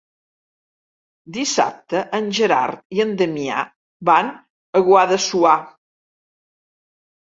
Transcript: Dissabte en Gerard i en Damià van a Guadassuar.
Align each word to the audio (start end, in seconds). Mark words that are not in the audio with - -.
Dissabte 1.37 2.01
en 2.19 2.31
Gerard 2.39 2.97
i 2.99 3.03
en 3.05 3.13
Damià 3.19 3.59
van 4.11 4.33
a 4.33 4.83
Guadassuar. 4.89 5.57